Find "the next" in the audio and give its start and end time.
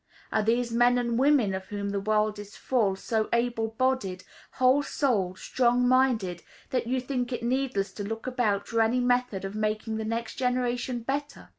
9.97-10.37